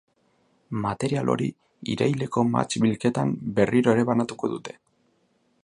[0.85, 1.49] Material hori,
[1.95, 4.77] iraileko mahats-bilketan, berriro ere banatuko dute.